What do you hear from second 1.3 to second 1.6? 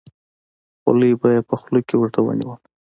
یې په